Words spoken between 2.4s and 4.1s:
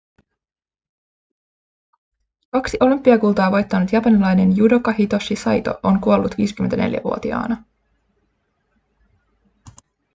kaksi olympiakultaa voittanut